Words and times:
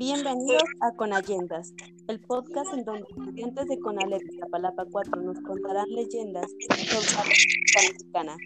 Bienvenidos 0.00 0.62
a 0.80 0.92
Conayendas, 0.92 1.74
el 2.08 2.20
podcast 2.20 2.72
en 2.72 2.84
donde 2.84 3.04
estudiantes 3.10 3.66
de 3.66 3.78
Conalep 3.80 4.22
Zapalapa 4.40 4.86
4 4.90 5.20
nos 5.20 5.38
contarán 5.40 5.84
leyendas 5.90 6.46
sobre 6.70 7.12
la 7.12 7.22
música 7.22 7.80
mexicana. 7.86 8.36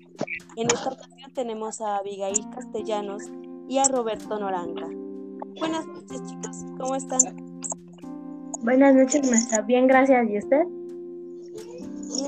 En 0.56 0.66
esta 0.66 0.88
ocasión 0.88 1.32
tenemos 1.32 1.80
a 1.80 1.98
Abigail 1.98 2.44
Castellanos 2.52 3.22
y 3.68 3.78
a 3.78 3.84
Roberto 3.84 4.36
Noranca. 4.36 4.88
Buenas 5.60 5.86
noches, 5.86 6.24
chicos, 6.24 6.64
¿cómo 6.76 6.96
están? 6.96 7.20
Buenas 8.62 8.96
noches, 8.96 9.30
maestra. 9.30 9.62
Bien, 9.62 9.86
gracias. 9.86 10.28
¿Y 10.28 10.38
usted? 10.38 10.64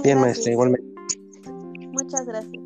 Bien, 0.05 0.21
maestra, 0.21 0.52
igualmente. 0.52 0.87
Muchas 1.91 2.24
gracias. 2.27 2.63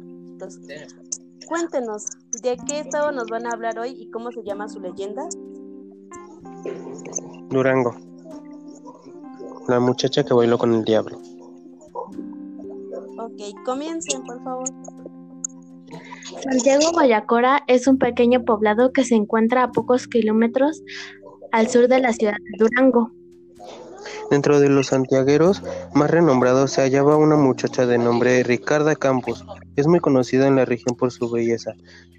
Cuéntenos, 1.49 2.05
¿de 2.43 2.59
qué 2.69 2.81
estado 2.81 3.13
nos 3.13 3.29
van 3.29 3.47
a 3.47 3.53
hablar 3.53 3.79
hoy 3.79 3.97
y 3.99 4.11
cómo 4.11 4.31
se 4.31 4.43
llama 4.45 4.69
su 4.69 4.79
leyenda? 4.79 5.27
Durango. 7.51 7.97
La 9.69 9.81
muchacha 9.81 10.25
que 10.25 10.33
bailó 10.33 10.57
con 10.57 10.73
el 10.73 10.85
diablo. 10.85 11.21
Ok, 13.19 13.65
comiencen, 13.65 14.23
por 14.23 14.43
favor. 14.43 14.69
Santiago 16.43 16.93
Guayacora 16.93 17.65
es 17.67 17.89
un 17.89 17.99
pequeño 17.99 18.45
poblado 18.45 18.93
que 18.93 19.05
se 19.05 19.17
encuentra 19.17 19.65
a 19.65 19.73
pocos 19.73 20.07
kilómetros 20.07 20.83
al 21.51 21.69
sur 21.69 21.89
de 21.89 21.99
la 21.99 22.13
ciudad 22.13 22.35
de 22.35 22.65
Durango. 22.65 23.11
Dentro 24.31 24.61
de 24.61 24.69
los 24.69 24.87
santiagueros 24.89 25.63
más 25.93 26.09
renombrados 26.09 26.71
se 26.71 26.83
hallaba 26.83 27.17
una 27.17 27.37
muchacha 27.37 27.85
de 27.85 27.99
nombre 27.99 28.45
Ricarda 28.45 28.95
Campos. 28.95 29.45
Es 29.75 29.89
muy 29.89 29.99
conocida 29.99 30.47
en 30.47 30.55
la 30.55 30.65
región 30.65 30.97
por 30.97 31.11
su 31.11 31.29
belleza, 31.29 31.75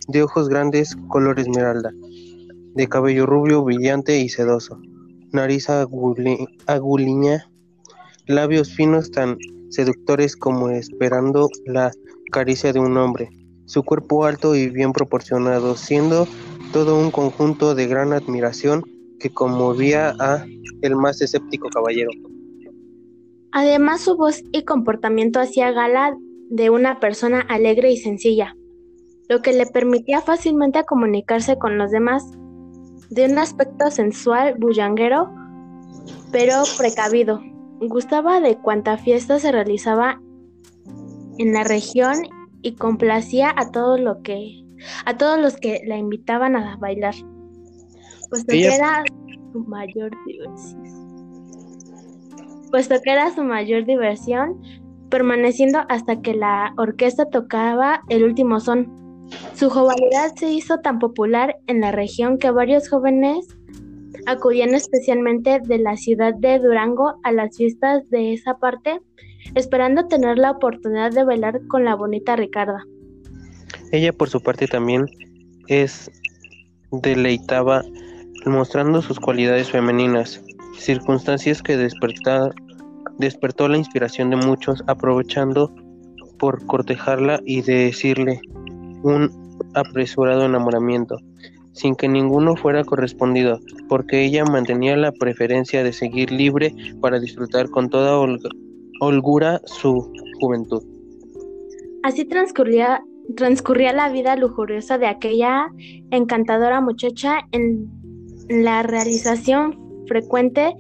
de 0.09 0.23
ojos 0.23 0.49
grandes, 0.49 0.97
color 1.07 1.39
esmeralda, 1.39 1.91
de 2.73 2.87
cabello 2.87 3.25
rubio, 3.25 3.63
brillante 3.63 4.19
y 4.19 4.27
sedoso, 4.27 4.79
nariz 5.31 5.67
aguliña, 5.69 7.49
labios 8.27 8.73
finos 8.73 9.11
tan 9.11 9.37
seductores 9.69 10.35
como 10.35 10.69
esperando 10.69 11.49
la 11.65 11.91
caricia 12.31 12.73
de 12.73 12.79
un 12.79 12.97
hombre, 12.97 13.29
su 13.65 13.83
cuerpo 13.83 14.25
alto 14.25 14.55
y 14.55 14.69
bien 14.69 14.91
proporcionado, 14.91 15.75
siendo 15.75 16.27
todo 16.73 16.99
un 16.99 17.11
conjunto 17.11 17.75
de 17.75 17.87
gran 17.87 18.13
admiración 18.13 18.83
que 19.19 19.29
conmovía 19.29 20.13
a 20.19 20.45
el 20.81 20.95
más 20.95 21.21
escéptico 21.21 21.69
caballero. 21.69 22.11
Además, 23.52 24.02
su 24.02 24.15
voz 24.15 24.41
y 24.52 24.63
comportamiento 24.63 25.39
hacía 25.39 25.71
gala 25.71 26.17
de 26.49 26.69
una 26.69 26.99
persona 26.99 27.41
alegre 27.41 27.91
y 27.91 27.97
sencilla, 27.97 28.55
lo 29.29 29.41
que 29.41 29.53
le 29.53 29.65
permitía 29.65 30.21
fácilmente 30.21 30.83
comunicarse 30.83 31.57
con 31.57 31.77
los 31.77 31.91
demás, 31.91 32.23
de 33.12 33.26
un 33.26 33.38
aspecto 33.38 33.92
sensual, 33.92 34.56
bullanguero, 34.58 35.30
pero 36.31 36.64
precavido. 36.78 37.42
Gustaba 37.81 38.40
de 38.40 38.58
cuanta 38.58 38.98
fiesta 38.98 39.38
se 39.38 39.52
realizaba 39.52 40.20
en 41.38 41.54
la 41.54 41.64
región 41.64 42.23
y 42.61 42.76
complacía 42.76 43.54
a 43.55 43.71
todo 43.71 43.98
lo 43.98 44.21
que 44.21 44.64
a 45.05 45.17
todos 45.17 45.39
los 45.39 45.58
que 45.58 45.82
la 45.86 45.98
invitaban 45.98 46.55
a 46.55 46.76
bailar, 46.77 47.14
puesto 48.30 48.52
que 48.52 48.73
era 48.73 49.04
su 49.52 49.60
mayor 49.60 50.11
diversión. 50.26 50.83
Puesto 52.71 52.95
que 53.04 53.11
era 53.11 53.30
su 53.36 53.44
mayor 53.44 53.86
diversión, 53.86 54.61
permaneciendo 55.10 55.80
hasta 55.89 56.21
que 56.21 56.33
la 56.33 56.73
orquesta 56.77 57.26
tocaba 57.30 58.02
el 58.10 58.23
último 58.23 58.60
son. 58.60 59.01
Su 59.55 59.69
jovialidad 59.69 60.33
se 60.36 60.49
hizo 60.49 60.80
tan 60.80 60.99
popular 60.99 61.58
en 61.67 61.81
la 61.81 61.92
región 61.92 62.37
que 62.37 62.52
varios 62.52 62.89
jóvenes 62.89 63.47
acudían 64.25 64.73
especialmente 64.75 65.59
de 65.64 65.77
la 65.77 65.97
ciudad 65.97 66.33
de 66.36 66.59
Durango 66.59 67.19
a 67.23 67.31
las 67.31 67.55
fiestas 67.55 68.09
de 68.09 68.33
esa 68.33 68.58
parte, 68.58 68.99
esperando 69.55 70.08
tener 70.08 70.37
la 70.37 70.52
oportunidad 70.52 71.11
de 71.11 71.23
bailar 71.23 71.61
con 71.67 71.86
la 71.86 71.95
bonita 71.95 72.36
Ricarda. 72.36 72.83
Ella 73.91 74.14
por 74.14 74.30
su 74.30 74.41
parte 74.41 74.67
también 74.67 75.05
es 75.67 76.09
deleitaba 76.91 77.83
mostrando 78.45 79.02
sus 79.02 79.20
cualidades 79.20 79.70
femeninas, 79.70 80.43
circunstancias 80.77 81.61
que 81.61 81.77
despertó 81.77 83.67
la 83.67 83.77
inspiración 83.77 84.30
de 84.30 84.37
muchos, 84.37 84.83
aprovechando 84.87 85.73
por 86.39 86.65
cortejarla 86.65 87.39
y 87.45 87.61
decirle 87.61 88.41
un 89.04 89.32
apresurado 89.73 90.45
enamoramiento, 90.45 91.17
sin 91.73 91.95
que 91.95 92.08
ninguno 92.08 92.56
fuera 92.56 92.84
correspondido, 92.84 93.60
porque 93.88 94.23
ella 94.23 94.44
mantenía 94.45 94.95
la 94.98 95.12
preferencia 95.12 95.84
de 95.84 95.94
seguir 95.94 96.32
libre 96.32 96.73
para 97.02 97.20
disfrutar 97.20 97.70
con 97.70 97.89
toda 97.89 98.20
holgura 99.00 99.62
su 99.66 100.12
juventud. 100.39 100.84
Así 102.04 102.26
transcurría, 102.26 103.04
transcurría 103.36 103.94
la 103.94 104.10
vida 104.10 104.36
lujuriosa 104.36 104.98
de 104.98 105.08
aquella 105.08 105.68
encantadora 106.10 106.82
muchacha 106.82 107.42
en 107.52 107.89
la 108.50 108.83
realización 108.83 109.80
frecuente 110.08 110.73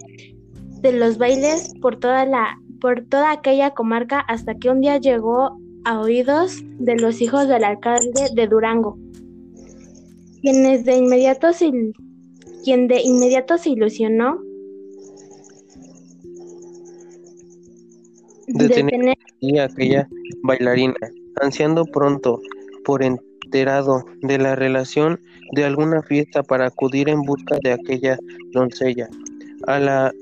de 0.81 0.93
los 0.93 1.17
bailes 1.17 1.73
por 1.81 1.97
toda 1.97 2.25
la 2.25 2.57
por 2.81 3.05
toda 3.05 3.31
aquella 3.31 3.71
comarca 3.71 4.19
hasta 4.19 4.55
que 4.55 4.69
un 4.69 4.81
día 4.81 4.97
llegó 4.97 5.60
a 5.83 5.99
oídos 5.99 6.61
de 6.79 6.95
los 6.97 7.21
hijos 7.21 7.47
del 7.47 7.63
alcalde 7.63 8.29
de 8.33 8.47
Durango, 8.47 8.97
quienes 10.41 10.85
de 10.85 10.97
inmediato 10.97 11.53
se, 11.53 11.71
quien 12.63 12.87
de 12.87 13.01
inmediato 13.01 13.57
se 13.57 13.71
ilusionó 13.71 14.39
de, 18.47 18.69
tener 18.69 19.17
aquella 19.61 20.07
bailarina, 20.43 20.95
ansiando 21.41 21.85
pronto 21.85 22.41
por 22.85 23.03
enterado 23.03 24.03
de 24.21 24.37
la 24.37 24.55
relación 24.55 25.19
de 25.53 25.65
alguna 25.65 26.01
fiesta 26.01 26.43
para 26.43 26.67
acudir 26.67 27.09
en 27.09 27.21
busca 27.21 27.57
de 27.63 27.73
aquella 27.73 28.17
doncella, 28.51 29.09
a 29.67 29.79
la 29.79 30.13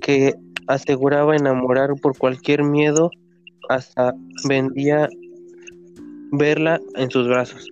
que 0.00 0.34
aseguraba 0.68 1.36
enamorar 1.36 1.90
por 2.00 2.16
cualquier 2.16 2.62
miedo 2.62 3.10
hasta 3.74 4.14
vendía 4.48 5.08
verla 6.32 6.80
en 6.96 7.10
sus 7.10 7.28
brazos. 7.28 7.68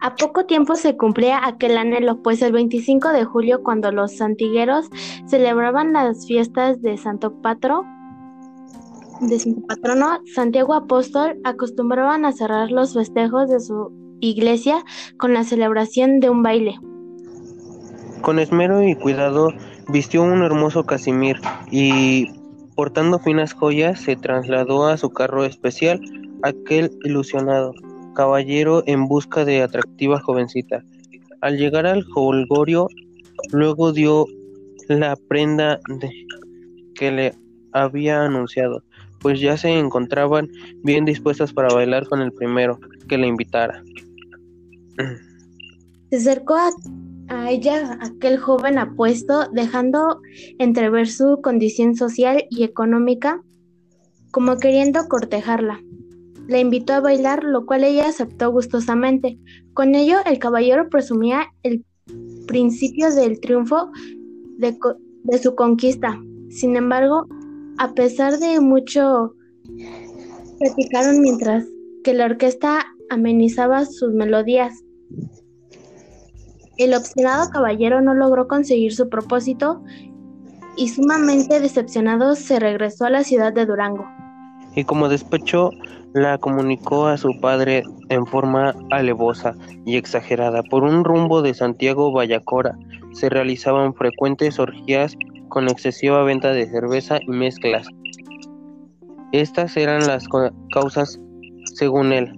A 0.00 0.14
poco 0.14 0.46
tiempo 0.46 0.76
se 0.76 0.96
cumplía 0.96 1.44
aquel 1.44 1.76
anhelo, 1.76 2.22
pues 2.22 2.40
el 2.42 2.52
25 2.52 3.08
de 3.08 3.24
julio, 3.24 3.62
cuando 3.62 3.90
los 3.90 4.16
santigueros 4.16 4.88
celebraban 5.26 5.92
las 5.92 6.26
fiestas 6.26 6.80
de 6.80 6.96
Santo 6.96 7.40
Patro, 7.42 7.84
de 9.20 9.38
Santo 9.38 9.62
Patrono, 9.66 10.20
Santiago 10.34 10.74
Apóstol, 10.74 11.40
acostumbraban 11.44 12.24
a 12.24 12.32
cerrar 12.32 12.70
los 12.70 12.94
festejos 12.94 13.48
de 13.48 13.58
su 13.58 13.90
iglesia 14.20 14.84
con 15.16 15.34
la 15.34 15.44
celebración 15.44 16.20
de 16.20 16.30
un 16.30 16.42
baile. 16.42 16.78
Con 18.20 18.38
esmero 18.38 18.82
y 18.82 18.94
cuidado 18.94 19.48
vistió 19.88 20.22
un 20.22 20.42
hermoso 20.42 20.84
casimir 20.84 21.40
y 21.70 22.28
Portando 22.76 23.18
finas 23.18 23.54
joyas, 23.54 24.00
se 24.00 24.16
trasladó 24.16 24.86
a 24.86 24.98
su 24.98 25.08
carro 25.08 25.46
especial 25.46 25.98
aquel 26.42 26.90
ilusionado 27.04 27.72
caballero 28.14 28.82
en 28.86 29.08
busca 29.08 29.46
de 29.46 29.62
atractiva 29.62 30.20
jovencita. 30.20 30.84
Al 31.40 31.56
llegar 31.56 31.86
al 31.86 32.04
holgorio, 32.14 32.88
luego 33.50 33.92
dio 33.92 34.26
la 34.88 35.16
prenda 35.16 35.80
que 36.94 37.10
le 37.10 37.34
había 37.72 38.24
anunciado, 38.24 38.82
pues 39.20 39.40
ya 39.40 39.56
se 39.56 39.78
encontraban 39.78 40.50
bien 40.82 41.06
dispuestas 41.06 41.54
para 41.54 41.74
bailar 41.74 42.06
con 42.06 42.20
el 42.20 42.32
primero 42.32 42.78
que 43.08 43.16
le 43.16 43.26
invitara. 43.26 43.82
Se 46.10 46.16
acercó 46.16 46.56
a 46.56 46.70
a 47.28 47.50
ella 47.50 47.98
aquel 48.00 48.38
joven 48.38 48.78
apuesto, 48.78 49.48
dejando 49.52 50.20
entrever 50.58 51.08
su 51.08 51.40
condición 51.42 51.96
social 51.96 52.44
y 52.50 52.64
económica, 52.64 53.42
como 54.30 54.56
queriendo 54.58 55.08
cortejarla. 55.08 55.80
Le 56.48 56.60
invitó 56.60 56.94
a 56.94 57.00
bailar, 57.00 57.42
lo 57.42 57.66
cual 57.66 57.84
ella 57.84 58.08
aceptó 58.08 58.52
gustosamente. 58.52 59.38
Con 59.74 59.94
ello, 59.94 60.18
el 60.26 60.38
caballero 60.38 60.88
presumía 60.88 61.46
el 61.62 61.84
principio 62.46 63.12
del 63.12 63.40
triunfo 63.40 63.90
de, 64.58 64.76
de 65.24 65.38
su 65.38 65.54
conquista. 65.54 66.20
Sin 66.50 66.76
embargo, 66.76 67.26
a 67.78 67.92
pesar 67.94 68.38
de 68.38 68.60
mucho, 68.60 69.34
platicaron 70.58 71.20
mientras 71.20 71.66
que 72.04 72.14
la 72.14 72.26
orquesta 72.26 72.84
amenizaba 73.10 73.84
sus 73.84 74.12
melodías. 74.12 74.84
El 76.78 76.92
obstinado 76.92 77.48
caballero 77.50 78.02
no 78.02 78.14
logró 78.14 78.48
conseguir 78.48 78.92
su 78.94 79.08
propósito 79.08 79.82
y 80.76 80.88
sumamente 80.88 81.58
decepcionado 81.58 82.34
se 82.34 82.60
regresó 82.60 83.06
a 83.06 83.10
la 83.10 83.24
ciudad 83.24 83.52
de 83.52 83.64
Durango. 83.64 84.06
Y 84.74 84.84
como 84.84 85.08
despecho 85.08 85.70
la 86.12 86.36
comunicó 86.36 87.06
a 87.06 87.16
su 87.16 87.40
padre 87.40 87.82
en 88.10 88.26
forma 88.26 88.74
alevosa 88.90 89.54
y 89.86 89.96
exagerada. 89.96 90.62
Por 90.64 90.82
un 90.82 91.04
rumbo 91.04 91.40
de 91.40 91.54
Santiago 91.54 92.12
Vallacora 92.12 92.76
se 93.12 93.30
realizaban 93.30 93.94
frecuentes 93.94 94.58
orgías 94.58 95.16
con 95.48 95.68
excesiva 95.68 96.22
venta 96.24 96.52
de 96.52 96.68
cerveza 96.68 97.20
y 97.22 97.30
mezclas. 97.30 97.86
Estas 99.32 99.76
eran 99.78 100.06
las 100.06 100.26
causas, 100.72 101.18
según 101.74 102.12
él, 102.12 102.32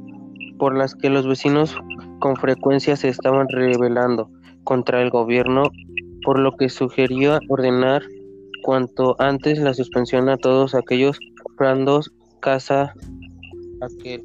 por 0.59 0.77
las 0.77 0.95
que 0.95 1.11
los 1.11 1.27
vecinos 1.27 1.77
con 2.19 2.37
frecuencia 2.37 2.97
se 2.97 3.09
estaban 3.09 3.49
rebelando 3.49 4.31
contra 4.65 5.03
el 5.03 5.11
gobierno, 5.11 5.65
por 6.25 6.39
lo 6.39 6.57
que 6.57 6.69
sugería 6.69 7.41
ordenar 7.49 8.03
cuanto 8.63 9.17
antes 9.19 9.59
la 9.59 9.75
suspensión 9.75 10.29
a 10.29 10.37
todos 10.37 10.75
aquellos 10.75 11.19
frandos 11.57 12.13
casa 12.41 12.93
aquel. 13.81 14.23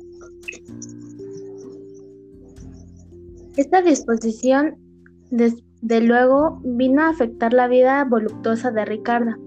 Esta 3.55 3.81
disposición, 3.81 4.75
desde 5.29 6.01
luego, 6.01 6.59
vino 6.63 7.03
a 7.03 7.09
afectar 7.09 7.53
la 7.53 7.67
vida 7.67 8.03
voluptuosa 8.03 8.71
de 8.71 8.85
Ricarda, 8.85 9.37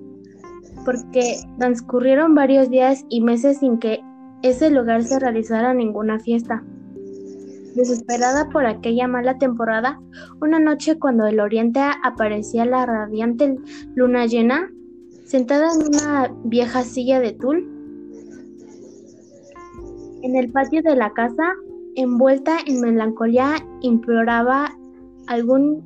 porque 0.85 1.39
transcurrieron 1.59 2.35
varios 2.35 2.71
días 2.71 3.05
y 3.09 3.21
meses 3.21 3.59
sin 3.59 3.79
que 3.79 4.01
ese 4.43 4.71
lugar 4.71 5.03
se 5.03 5.19
realizara 5.19 5.75
ninguna 5.75 6.21
fiesta. 6.21 6.63
Desesperada 7.77 8.49
por 8.49 8.65
aquella 8.65 9.07
mala 9.07 9.37
temporada, 9.37 10.01
una 10.41 10.59
noche 10.59 10.99
cuando 10.99 11.27
el 11.27 11.41
oriente 11.41 11.79
aparecía 12.03 12.65
la 12.65 12.87
radiante 12.87 13.55
luna 13.95 14.25
llena, 14.25 14.71
sentada 15.27 15.69
en 15.75 15.87
una 15.87 16.35
vieja 16.45 16.83
silla 16.85 17.21
de 17.21 17.33
tul, 17.33 17.71
en 20.23 20.37
el 20.37 20.51
patio 20.51 20.81
de 20.83 20.97
la 20.97 21.13
casa, 21.13 21.53
envuelta 21.97 22.57
en 22.67 22.81
melancolía, 22.81 23.57
imploraba 23.83 24.75
algún 25.27 25.85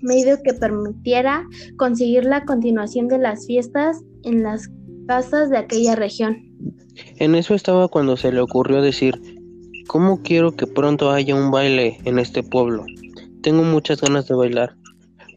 medio 0.00 0.40
que 0.44 0.54
permitiera 0.54 1.44
conseguir 1.76 2.24
la 2.24 2.44
continuación 2.44 3.08
de 3.08 3.18
las 3.18 3.46
fiestas 3.46 4.00
en 4.22 4.44
las 4.44 4.70
casas 5.08 5.50
de 5.50 5.58
aquella 5.58 5.96
región. 5.96 6.36
En 7.16 7.34
eso 7.34 7.54
estaba 7.54 7.88
cuando 7.88 8.16
se 8.16 8.30
le 8.30 8.40
ocurrió 8.40 8.80
decir, 8.80 9.20
¿cómo 9.86 10.22
quiero 10.22 10.52
que 10.52 10.66
pronto 10.66 11.10
haya 11.10 11.34
un 11.34 11.50
baile 11.50 11.98
en 12.04 12.18
este 12.18 12.42
pueblo? 12.42 12.84
Tengo 13.42 13.62
muchas 13.62 14.00
ganas 14.00 14.26
de 14.28 14.34
bailar. 14.34 14.76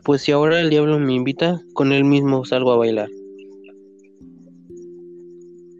Pues 0.03 0.21
si 0.21 0.31
ahora 0.31 0.61
el 0.61 0.69
diablo 0.69 0.99
me 0.99 1.13
invita, 1.13 1.61
con 1.73 1.91
él 1.91 2.03
mismo 2.03 2.45
salgo 2.45 2.71
a 2.71 2.77
bailar. 2.77 3.09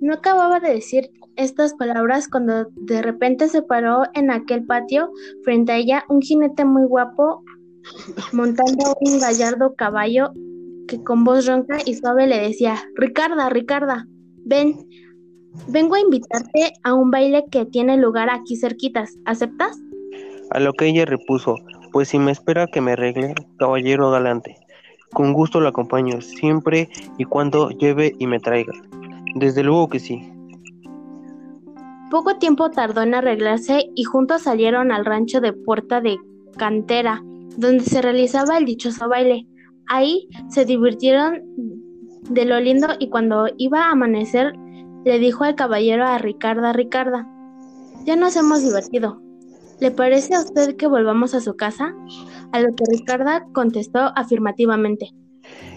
No 0.01 0.13
acababa 0.13 0.59
de 0.59 0.73
decir 0.73 1.09
estas 1.37 1.73
palabras 1.75 2.27
cuando 2.27 2.67
de 2.75 3.01
repente 3.01 3.47
se 3.47 3.61
paró 3.61 4.03
en 4.13 4.31
aquel 4.31 4.65
patio 4.65 5.11
frente 5.43 5.71
a 5.71 5.77
ella 5.77 6.05
un 6.09 6.21
jinete 6.21 6.65
muy 6.65 6.85
guapo 6.85 7.43
montando 8.33 8.95
un 9.01 9.19
gallardo 9.19 9.75
caballo 9.75 10.31
que 10.87 11.03
con 11.03 11.23
voz 11.23 11.45
ronca 11.45 11.77
y 11.85 11.95
suave 11.95 12.27
le 12.27 12.39
decía, 12.39 12.75
Ricarda, 12.95 13.49
Ricarda, 13.49 14.07
ven, 14.45 14.87
vengo 15.67 15.95
a 15.95 15.99
invitarte 15.99 16.73
a 16.83 16.93
un 16.93 17.11
baile 17.11 17.45
que 17.51 17.65
tiene 17.65 17.97
lugar 17.97 18.29
aquí 18.29 18.55
cerquitas, 18.55 19.17
¿aceptas? 19.25 19.77
A 20.51 20.59
lo 20.59 20.73
que 20.73 20.87
ella 20.87 21.05
repuso, 21.05 21.55
pues 21.91 22.09
si 22.09 22.19
me 22.19 22.31
espera 22.31 22.67
que 22.67 22.81
me 22.81 22.93
arregle, 22.93 23.35
caballero 23.57 24.11
galante, 24.11 24.57
con 25.13 25.33
gusto 25.33 25.59
lo 25.59 25.69
acompaño, 25.69 26.21
siempre 26.21 26.89
y 27.17 27.23
cuando 27.25 27.69
lleve 27.69 28.13
y 28.19 28.27
me 28.27 28.39
traiga. 28.39 28.73
Desde 29.35 29.63
luego 29.63 29.89
que 29.89 29.99
sí. 29.99 30.31
Poco 32.09 32.37
tiempo 32.37 32.69
tardó 32.69 33.01
en 33.01 33.13
arreglarse 33.13 33.89
y 33.95 34.03
juntos 34.03 34.43
salieron 34.43 34.91
al 34.91 35.05
rancho 35.05 35.41
de 35.41 35.53
Puerta 35.53 35.99
de 35.99 36.17
Cantera, 36.57 37.21
donde 37.57 37.83
se 37.83 38.01
realizaba 38.01 38.57
el 38.57 38.65
dichoso 38.65 39.09
baile. 39.09 39.45
Ahí 39.87 40.29
se 40.49 40.65
divirtieron 40.65 41.41
de 42.29 42.45
lo 42.45 42.59
lindo 42.59 42.87
y 42.99 43.09
cuando 43.09 43.47
iba 43.57 43.85
a 43.85 43.91
amanecer 43.91 44.53
le 45.07 45.19
dijo 45.19 45.45
al 45.45 45.55
caballero 45.55 46.05
a 46.05 46.17
Ricarda, 46.17 46.73
Ricarda, 46.73 47.25
ya 48.05 48.17
nos 48.17 48.35
hemos 48.35 48.61
divertido. 48.61 49.21
¿Le 49.79 49.89
parece 49.89 50.35
a 50.35 50.41
usted 50.41 50.75
que 50.75 50.85
volvamos 50.85 51.33
a 51.33 51.39
su 51.39 51.55
casa? 51.55 51.95
A 52.51 52.59
lo 52.59 52.75
que 52.75 52.83
Ricarda 52.91 53.45
contestó 53.53 54.11
afirmativamente. 54.17 55.11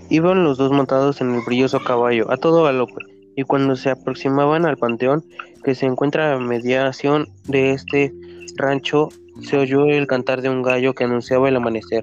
Iban 0.09 0.43
los 0.43 0.59
dos 0.59 0.73
montados 0.73 1.21
en 1.21 1.33
el 1.33 1.43
brilloso 1.47 1.79
caballo, 1.79 2.29
a 2.29 2.39
todo 2.39 2.65
galope, 2.65 3.05
y 3.37 3.45
cuando 3.45 3.77
se 3.77 3.91
aproximaban 3.91 4.67
al 4.67 4.77
panteón 4.77 5.25
que 5.63 5.77
se 5.77 5.87
encuentra 5.87 6.35
a 6.35 6.41
mediación 6.41 7.29
de 7.47 7.71
este 7.71 8.13
rancho, 8.57 9.11
se 9.43 9.59
oyó 9.59 9.85
el 9.85 10.09
cantar 10.09 10.43
de 10.43 10.51
un 10.51 10.63
gallo 10.63 10.93
que 10.93 11.05
anunciaba 11.05 11.49
el 11.49 11.57
amanecer. 11.57 12.03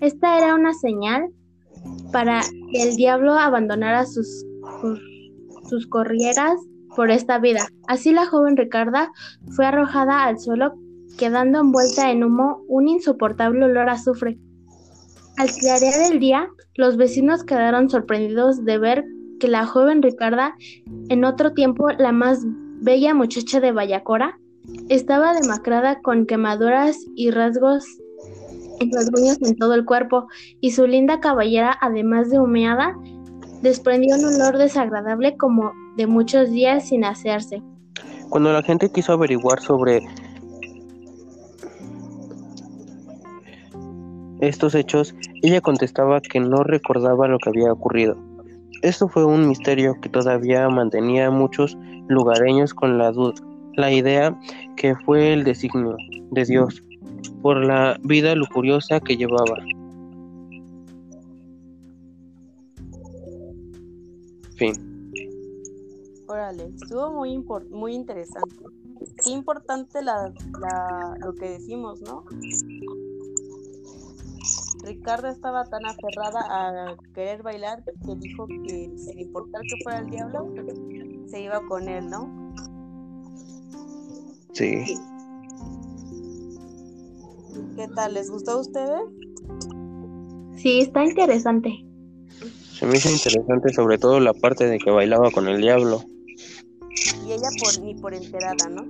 Esta 0.00 0.38
era 0.38 0.54
una 0.54 0.72
señal 0.72 1.30
para 2.12 2.42
que 2.70 2.82
el 2.82 2.94
diablo 2.94 3.32
abandonara 3.32 4.06
sus, 4.06 4.44
sus 5.68 5.86
corrieras 5.86 6.58
por 6.94 7.10
esta 7.10 7.38
vida. 7.38 7.68
Así 7.88 8.12
la 8.12 8.26
joven 8.26 8.56
Ricarda 8.56 9.12
fue 9.50 9.66
arrojada 9.66 10.24
al 10.24 10.38
suelo, 10.38 10.74
quedando 11.18 11.60
envuelta 11.60 12.10
en 12.10 12.24
humo 12.24 12.62
un 12.68 12.88
insoportable 12.88 13.64
olor 13.64 13.88
a 13.88 13.92
azufre. 13.92 14.38
Al 15.36 15.50
clarear 15.50 16.12
el 16.12 16.18
día, 16.18 16.48
los 16.76 16.96
vecinos 16.96 17.44
quedaron 17.44 17.90
sorprendidos 17.90 18.64
de 18.64 18.78
ver 18.78 19.04
que 19.38 19.48
la 19.48 19.66
joven 19.66 20.02
Ricarda, 20.02 20.54
en 21.08 21.24
otro 21.24 21.52
tiempo 21.52 21.90
la 21.90 22.12
más 22.12 22.40
bella 22.80 23.14
muchacha 23.14 23.60
de 23.60 23.72
Vallacora, 23.72 24.38
estaba 24.88 25.34
demacrada 25.34 26.00
con 26.00 26.26
quemaduras 26.26 26.96
y 27.14 27.30
rasgos 27.30 27.84
en 28.80 28.90
en 29.40 29.56
todo 29.56 29.74
el 29.74 29.84
cuerpo, 29.84 30.28
y 30.60 30.72
su 30.72 30.86
linda 30.86 31.20
caballera, 31.20 31.76
además 31.80 32.30
de 32.30 32.38
humeada, 32.38 32.94
desprendió 33.62 34.16
un 34.16 34.24
olor 34.24 34.58
desagradable 34.58 35.36
como 35.36 35.72
de 35.96 36.06
muchos 36.06 36.50
días 36.50 36.88
sin 36.88 37.04
asearse. 37.04 37.62
Cuando 38.28 38.52
la 38.52 38.62
gente 38.62 38.90
quiso 38.90 39.12
averiguar 39.12 39.60
sobre 39.60 40.02
estos 44.40 44.74
hechos, 44.74 45.14
ella 45.42 45.60
contestaba 45.60 46.20
que 46.20 46.40
no 46.40 46.62
recordaba 46.62 47.28
lo 47.28 47.38
que 47.38 47.50
había 47.50 47.72
ocurrido. 47.72 48.16
Esto 48.82 49.08
fue 49.08 49.24
un 49.24 49.48
misterio 49.48 49.98
que 50.00 50.08
todavía 50.08 50.68
mantenía 50.68 51.28
a 51.28 51.30
muchos 51.30 51.76
lugareños 52.08 52.74
con 52.74 52.98
la 52.98 53.10
duda, 53.10 53.34
la 53.74 53.90
idea 53.90 54.38
que 54.76 54.94
fue 54.94 55.32
el 55.32 55.44
designio 55.44 55.96
de 56.30 56.44
Dios 56.44 56.82
por 57.42 57.64
la 57.64 57.98
vida 58.02 58.34
lujuriosa 58.34 59.00
que 59.00 59.16
llevaba. 59.16 59.56
Fin. 64.56 64.74
Órale, 66.28 66.72
estuvo 66.74 67.12
muy 67.12 67.38
muy 67.70 67.94
interesante. 67.94 68.56
Qué 69.22 69.30
importante 69.30 70.02
la, 70.02 70.32
lo 71.20 71.34
que 71.34 71.50
decimos, 71.50 72.00
¿no? 72.02 72.24
Ricardo 74.82 75.28
estaba 75.28 75.64
tan 75.64 75.84
aferrada 75.84 76.40
a 76.48 76.96
querer 77.14 77.42
bailar 77.42 77.82
que 77.84 78.14
dijo 78.16 78.46
que 78.46 78.92
sin 78.96 79.18
importar 79.18 79.60
que 79.62 79.82
fuera 79.82 79.98
el 79.98 80.10
diablo, 80.10 80.52
se 81.26 81.42
iba 81.42 81.60
con 81.66 81.88
él, 81.88 82.08
¿no? 82.08 82.52
Sí. 84.52 84.98
¿Qué 87.76 87.88
tal? 87.94 88.14
¿Les 88.14 88.30
gustó 88.30 88.52
a 88.52 88.60
ustedes? 88.60 89.02
Sí, 90.56 90.80
está 90.80 91.04
interesante. 91.04 91.85
Se 92.78 92.84
me 92.84 92.96
hizo 92.96 93.08
interesante 93.08 93.72
sobre 93.72 93.96
todo 93.96 94.20
la 94.20 94.34
parte 94.34 94.66
de 94.66 94.78
que 94.78 94.90
bailaba 94.90 95.30
con 95.30 95.48
el 95.48 95.62
diablo. 95.62 96.04
Y 97.26 97.32
ella 97.32 97.48
por, 97.58 97.82
ni 97.82 97.94
por 97.94 98.12
enterada, 98.12 98.68
¿no? 98.68 98.82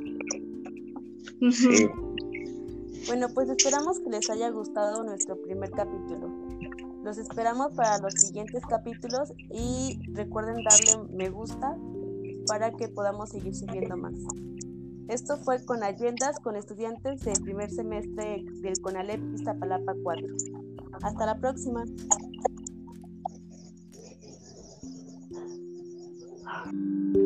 Sí. 1.52 1.86
Bueno, 3.06 3.28
pues 3.32 3.48
esperamos 3.48 4.00
que 4.00 4.10
les 4.10 4.28
haya 4.28 4.50
gustado 4.50 5.04
nuestro 5.04 5.40
primer 5.40 5.70
capítulo. 5.70 6.28
Los 7.04 7.18
esperamos 7.18 7.72
para 7.76 7.98
los 7.98 8.14
siguientes 8.14 8.64
capítulos 8.68 9.32
y 9.52 10.00
recuerden 10.14 10.56
darle 10.64 11.08
me 11.14 11.28
gusta 11.30 11.76
para 12.48 12.72
que 12.72 12.88
podamos 12.88 13.30
seguir 13.30 13.54
subiendo 13.54 13.96
más. 13.96 14.14
Esto 15.06 15.36
fue 15.38 15.64
con 15.64 15.84
Allendas 15.84 16.40
con 16.40 16.56
estudiantes 16.56 17.20
del 17.20 17.40
primer 17.40 17.70
semestre 17.70 18.44
del 18.60 18.80
CONALEP 18.80 19.20
Iztapalapa 19.34 19.94
4. 20.02 20.26
Hasta 21.02 21.26
la 21.26 21.38
próxima. 21.38 21.84
Bye. 26.73 27.25